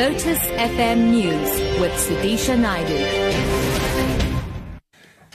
Lotus 0.00 0.38
FM 0.56 1.10
News 1.10 1.50
with 1.78 1.92
Sudisha 1.92 2.58
Naidu. 2.58 2.96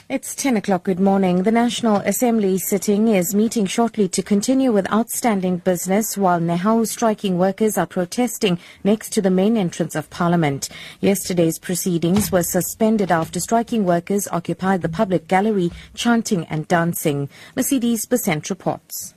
It's 0.08 0.34
10 0.34 0.56
o'clock. 0.56 0.82
Good 0.82 0.98
morning. 0.98 1.44
The 1.44 1.52
National 1.52 1.98
Assembly 1.98 2.58
sitting 2.58 3.06
is 3.06 3.32
meeting 3.32 3.66
shortly 3.66 4.08
to 4.08 4.24
continue 4.24 4.72
with 4.72 4.92
outstanding 4.92 5.58
business 5.58 6.18
while 6.18 6.40
Nehawu 6.40 6.84
striking 6.84 7.38
workers 7.38 7.78
are 7.78 7.86
protesting 7.86 8.58
next 8.82 9.10
to 9.10 9.22
the 9.22 9.30
main 9.30 9.56
entrance 9.56 9.94
of 9.94 10.10
Parliament. 10.10 10.68
Yesterday's 11.00 11.60
proceedings 11.60 12.32
were 12.32 12.42
suspended 12.42 13.12
after 13.12 13.38
striking 13.38 13.84
workers 13.84 14.26
occupied 14.32 14.82
the 14.82 14.88
public 14.88 15.28
gallery 15.28 15.70
chanting 15.94 16.44
and 16.46 16.66
dancing. 16.66 17.28
Mercedes 17.54 18.04
Besent 18.04 18.50
reports. 18.50 19.14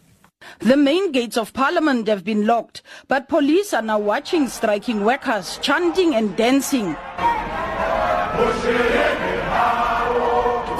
The 0.59 0.77
main 0.77 1.11
gates 1.11 1.37
of 1.37 1.53
parliament 1.53 2.07
have 2.07 2.23
been 2.23 2.45
locked, 2.45 2.81
but 3.07 3.29
police 3.29 3.73
are 3.73 3.81
now 3.81 3.99
watching 3.99 4.47
striking 4.47 5.05
workers 5.05 5.57
chanting 5.61 6.15
and 6.15 6.35
dancing. 6.35 6.95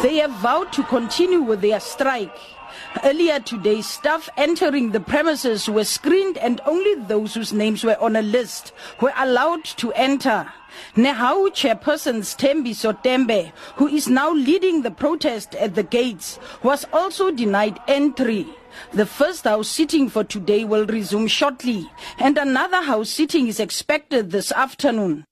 They 0.01 0.17
have 0.17 0.31
vowed 0.31 0.71
to 0.73 0.83
continue 0.83 1.41
with 1.41 1.61
their 1.61 1.79
strike. 1.79 2.37
Earlier 3.03 3.39
today, 3.39 3.81
staff 3.81 4.29
entering 4.37 4.91
the 4.91 4.99
premises 4.99 5.69
were 5.69 5.83
screened 5.83 6.37
and 6.37 6.61
only 6.65 6.95
those 6.95 7.33
whose 7.33 7.53
names 7.53 7.83
were 7.83 7.99
on 8.01 8.15
a 8.15 8.21
list 8.21 8.71
were 9.01 9.13
allowed 9.17 9.65
to 9.65 9.91
enter. 9.93 10.51
Nehawu 10.95 11.49
chairperson 11.49 12.19
Tembi 12.37 12.71
Sotembe, 12.71 13.51
who 13.75 13.87
is 13.87 14.07
now 14.07 14.31
leading 14.31 14.81
the 14.81 14.91
protest 14.91 15.55
at 15.55 15.75
the 15.75 15.83
gates, 15.83 16.39
was 16.63 16.85
also 16.93 17.31
denied 17.31 17.79
entry. 17.87 18.47
The 18.93 19.05
first 19.05 19.43
house 19.45 19.67
sitting 19.67 20.09
for 20.09 20.23
today 20.23 20.63
will 20.65 20.85
resume 20.85 21.27
shortly, 21.27 21.89
and 22.17 22.37
another 22.37 22.81
house 22.81 23.09
sitting 23.09 23.47
is 23.47 23.59
expected 23.59 24.31
this 24.31 24.51
afternoon. 24.51 25.25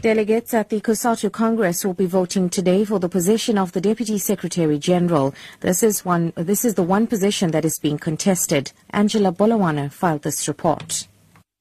Delegates 0.00 0.54
at 0.54 0.68
the 0.68 0.80
COSATU 0.80 1.32
Congress 1.32 1.84
will 1.84 1.92
be 1.92 2.06
voting 2.06 2.48
today 2.48 2.84
for 2.84 3.00
the 3.00 3.08
position 3.08 3.58
of 3.58 3.72
the 3.72 3.80
Deputy 3.80 4.16
Secretary 4.16 4.78
General. 4.78 5.34
This 5.58 5.82
is 5.82 6.04
one. 6.04 6.32
This 6.36 6.64
is 6.64 6.74
the 6.74 6.84
one 6.84 7.08
position 7.08 7.50
that 7.50 7.64
is 7.64 7.80
being 7.80 7.98
contested. 7.98 8.70
Angela 8.90 9.32
Bolowana 9.32 9.90
filed 9.90 10.22
this 10.22 10.46
report. 10.46 11.08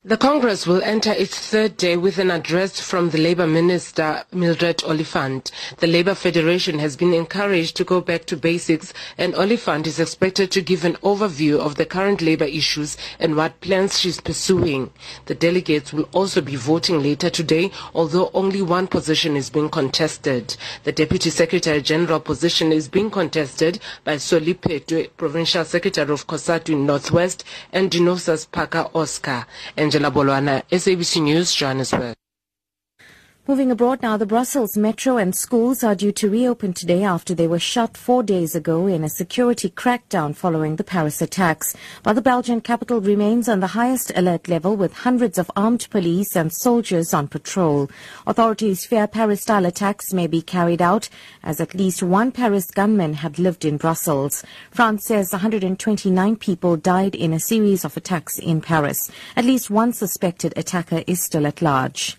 The 0.07 0.15
Congress 0.15 0.65
will 0.65 0.81
enter 0.83 1.11
its 1.11 1.37
third 1.37 1.75
day 1.75 1.97
with 1.97 2.17
an 2.17 2.31
address 2.31 2.79
from 2.79 3.09
the 3.09 3.17
Labour 3.17 3.45
Minister 3.45 4.23
Mildred 4.31 4.81
Oliphant. 4.85 5.51
The 5.79 5.87
Labour 5.87 6.15
Federation 6.15 6.79
has 6.79 6.95
been 6.95 7.13
encouraged 7.13 7.75
to 7.75 7.83
go 7.83 7.99
back 7.99 8.23
to 8.27 8.37
basics 8.37 8.93
and 9.17 9.35
Oliphant 9.35 9.85
is 9.85 9.99
expected 9.99 10.49
to 10.51 10.61
give 10.61 10.85
an 10.85 10.93
overview 11.03 11.59
of 11.59 11.75
the 11.75 11.85
current 11.85 12.21
labour 12.21 12.45
issues 12.45 12.95
and 13.19 13.35
what 13.35 13.59
plans 13.59 13.99
she's 13.99 14.21
pursuing. 14.21 14.91
The 15.25 15.35
delegates 15.35 15.91
will 15.91 16.07
also 16.13 16.39
be 16.39 16.55
voting 16.55 17.03
later 17.03 17.29
today, 17.29 17.69
although 17.93 18.31
only 18.33 18.61
one 18.61 18.87
position 18.87 19.35
is 19.35 19.49
being 19.49 19.67
contested. 19.69 20.55
The 20.85 20.93
Deputy 20.93 21.29
Secretary 21.31 21.81
General 21.81 22.21
position 22.21 22.71
is 22.71 22.87
being 22.87 23.11
contested 23.11 23.79
by 24.05 24.19
Solly 24.19 24.53
Phetoe, 24.53 25.09
Provincial 25.17 25.65
Secretary 25.65 26.09
of 26.09 26.27
COSATU 26.27 26.77
Northwest, 26.77 27.43
and 27.73 27.91
Dinosas 27.91 28.49
Parker 28.49 28.87
Oscar. 28.95 29.45
And 29.75 29.96
Angela 29.97 30.11
Bolowana, 30.11 30.61
SABC 30.69 31.21
News, 31.21 31.55
Johannesburg. 31.55 32.26
Moving 33.49 33.71
abroad 33.71 34.01
now, 34.01 34.17
the 34.17 34.25
Brussels 34.25 34.75
metro 34.75 35.15
and 35.15 35.33
schools 35.33 35.81
are 35.81 35.95
due 35.95 36.11
to 36.11 36.29
reopen 36.29 36.73
today 36.73 37.05
after 37.05 37.33
they 37.33 37.47
were 37.47 37.59
shut 37.59 37.95
four 37.95 38.21
days 38.21 38.55
ago 38.55 38.87
in 38.87 39.05
a 39.05 39.09
security 39.09 39.69
crackdown 39.69 40.35
following 40.35 40.75
the 40.75 40.83
Paris 40.83 41.21
attacks. 41.21 41.73
But 42.03 42.15
the 42.15 42.21
Belgian 42.21 42.59
capital 42.59 42.99
remains 42.99 43.47
on 43.47 43.61
the 43.61 43.67
highest 43.67 44.11
alert 44.17 44.49
level 44.49 44.75
with 44.75 44.91
hundreds 44.91 45.37
of 45.37 45.49
armed 45.55 45.87
police 45.89 46.35
and 46.35 46.51
soldiers 46.51 47.13
on 47.13 47.29
patrol. 47.29 47.89
Authorities 48.25 48.85
fear 48.85 49.07
Paris-style 49.07 49.65
attacks 49.65 50.11
may 50.11 50.27
be 50.27 50.41
carried 50.41 50.81
out 50.81 51.07
as 51.41 51.61
at 51.61 51.73
least 51.73 52.03
one 52.03 52.33
Paris 52.33 52.69
gunman 52.69 53.13
had 53.13 53.39
lived 53.39 53.63
in 53.63 53.77
Brussels. 53.77 54.43
France 54.71 55.05
says 55.05 55.31
129 55.31 56.35
people 56.35 56.75
died 56.75 57.15
in 57.15 57.31
a 57.31 57.39
series 57.39 57.85
of 57.85 57.95
attacks 57.95 58.39
in 58.39 58.59
Paris. 58.59 59.09
At 59.37 59.45
least 59.45 59.69
one 59.69 59.93
suspected 59.93 60.53
attacker 60.57 61.01
is 61.07 61.23
still 61.23 61.47
at 61.47 61.61
large. 61.61 62.17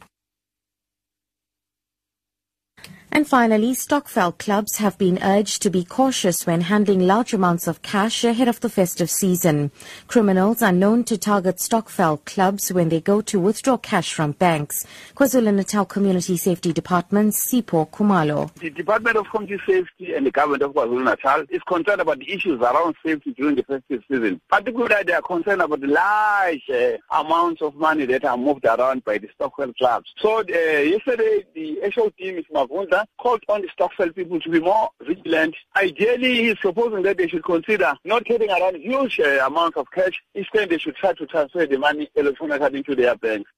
And 3.10 3.26
finally, 3.26 3.72
Stokvel 3.72 4.36
clubs 4.38 4.76
have 4.76 4.98
been 4.98 5.18
urged 5.22 5.62
to 5.62 5.70
be 5.70 5.82
cautious 5.82 6.46
when 6.46 6.60
handling 6.60 7.06
large 7.06 7.32
amounts 7.32 7.66
of 7.66 7.80
cash 7.80 8.22
ahead 8.22 8.48
of 8.48 8.60
the 8.60 8.68
festive 8.68 9.10
season. 9.10 9.70
Criminals 10.08 10.62
are 10.62 10.72
known 10.72 11.04
to 11.04 11.16
target 11.16 11.56
Stokvel 11.56 12.24
clubs 12.26 12.70
when 12.70 12.90
they 12.90 13.00
go 13.00 13.22
to 13.22 13.40
withdraw 13.40 13.78
cash 13.78 14.12
from 14.12 14.32
banks. 14.32 14.84
KwaZulu-Natal 15.16 15.86
Community 15.86 16.36
Safety 16.36 16.72
Department, 16.72 17.32
Sipho 17.32 17.88
Khumalo. 17.90 18.54
The 18.56 18.70
Department 18.70 19.16
of 19.16 19.28
Community 19.30 19.62
Safety 19.66 20.14
and 20.14 20.26
the 20.26 20.30
government 20.30 20.62
of 20.62 20.74
KwaZulu-Natal 20.74 21.46
is 21.48 21.62
concerned 21.62 22.02
about 22.02 22.18
the 22.18 22.30
issues 22.30 22.60
around 22.60 22.94
safety 23.04 23.32
during 23.32 23.56
the 23.56 23.62
festive 23.62 24.02
season. 24.10 24.40
Particularly, 24.50 25.04
they 25.04 25.14
are 25.14 25.22
concerned 25.22 25.62
about 25.62 25.80
the 25.80 25.86
large 25.86 26.62
uh, 26.70 27.18
amounts 27.18 27.62
of 27.62 27.74
money 27.74 28.04
that 28.04 28.26
are 28.26 28.36
moved 28.36 28.66
around 28.66 29.02
by 29.04 29.16
the 29.16 29.28
Stokvel 29.40 29.74
clubs. 29.78 30.12
So 30.18 30.40
uh, 30.40 30.42
yesterday, 30.42 31.44
the 31.54 31.82
actual 31.82 32.10
team 32.10 32.36
is 32.36 32.44
Mavunda 32.52 32.97
called 33.20 33.42
on 33.48 33.62
the 33.62 33.68
Stokvel 33.68 34.14
people 34.14 34.40
to 34.40 34.50
be 34.50 34.60
more 34.60 34.90
vigilant. 35.02 35.54
Ideally, 35.76 36.44
he's 36.46 36.56
proposing 36.56 37.02
that 37.02 37.18
they 37.18 37.28
should 37.28 37.44
consider 37.44 37.94
not 38.04 38.24
carrying 38.24 38.50
around 38.50 38.76
huge 38.76 39.20
uh, 39.20 39.46
amounts 39.46 39.76
of 39.76 39.86
cash. 39.92 40.22
Instead, 40.34 40.70
they 40.70 40.78
should 40.78 40.96
try 40.96 41.12
to 41.12 41.26
transfer 41.26 41.66
the 41.66 41.78
money 41.78 42.10
electronically 42.14 42.78
into 42.78 42.94
their 42.94 43.16
banks. 43.16 43.50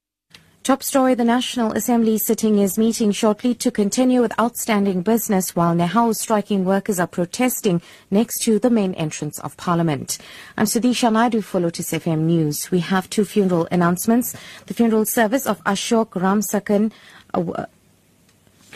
Top 0.62 0.82
story, 0.82 1.14
the 1.14 1.24
National 1.24 1.72
Assembly 1.72 2.18
sitting 2.18 2.58
is 2.58 2.76
meeting 2.76 3.12
shortly 3.12 3.54
to 3.54 3.70
continue 3.70 4.20
with 4.20 4.38
outstanding 4.38 5.00
business 5.00 5.56
while 5.56 5.74
Nehawu 5.74 6.14
striking 6.14 6.66
workers 6.66 7.00
are 7.00 7.06
protesting 7.06 7.80
next 8.10 8.42
to 8.42 8.58
the 8.58 8.68
main 8.68 8.92
entrance 8.92 9.38
of 9.38 9.56
Parliament. 9.56 10.18
I'm 10.58 10.66
Sudisha 10.66 11.10
Naidu 11.10 11.40
for 11.40 11.60
Lotus 11.60 11.92
FM 11.92 12.20
News. 12.20 12.70
We 12.70 12.80
have 12.80 13.08
two 13.08 13.24
funeral 13.24 13.68
announcements. 13.70 14.36
The 14.66 14.74
funeral 14.74 15.06
service 15.06 15.46
of 15.46 15.64
Ashok 15.64 16.10
Ramsakan 16.10 16.92
uh, 17.32 17.64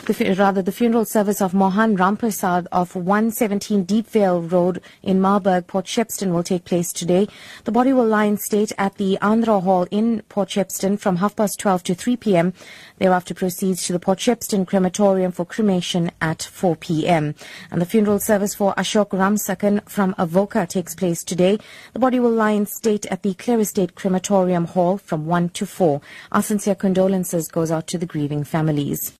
the, 0.05 0.35
rather 0.37 0.61
the 0.61 0.71
funeral 0.71 1.05
service 1.05 1.41
of 1.41 1.53
Mohan 1.53 1.97
Ramprasad 1.97 2.67
of 2.71 2.95
117 2.95 3.85
Deepvale 3.85 4.51
Road 4.51 4.81
in 5.01 5.19
Marburg, 5.19 5.67
Port 5.67 5.85
Shepstone 5.85 6.31
will 6.31 6.43
take 6.43 6.65
place 6.65 6.93
today. 6.93 7.27
The 7.63 7.71
body 7.71 7.93
will 7.93 8.05
lie 8.05 8.25
in 8.25 8.37
state 8.37 8.71
at 8.77 8.95
the 8.95 9.17
Andhra 9.21 9.63
Hall 9.63 9.87
in 9.91 10.21
Port 10.29 10.49
Shepstone 10.49 10.99
from 10.99 11.17
half 11.17 11.35
past 11.35 11.59
12 11.59 11.83
to 11.83 11.95
3 11.95 12.17
p.m. 12.17 12.53
Thereafter 12.99 13.33
proceeds 13.33 13.85
to 13.87 13.93
the 13.93 13.99
Port 13.99 14.19
Shepstone 14.19 14.67
crematorium 14.67 15.31
for 15.31 15.45
cremation 15.45 16.11
at 16.21 16.43
4 16.43 16.75
p.m. 16.75 17.33
And 17.71 17.81
the 17.81 17.85
funeral 17.85 18.19
service 18.19 18.53
for 18.53 18.75
Ashok 18.75 19.09
Ramsakan 19.09 19.89
from 19.89 20.13
Avoca 20.17 20.67
takes 20.67 20.93
place 20.93 21.23
today. 21.23 21.57
The 21.93 21.99
body 21.99 22.19
will 22.19 22.31
lie 22.31 22.51
in 22.51 22.65
state 22.65 23.05
at 23.07 23.23
the 23.23 23.33
Clare 23.33 23.59
Estate 23.59 23.95
crematorium 23.95 24.65
hall 24.65 24.97
from 24.97 25.25
1 25.25 25.49
to 25.49 25.65
4. 25.65 26.01
Our 26.31 26.43
sincere 26.43 26.75
condolences 26.75 27.47
goes 27.47 27.71
out 27.71 27.87
to 27.87 27.97
the 27.97 28.05
grieving 28.05 28.43
families. 28.43 29.17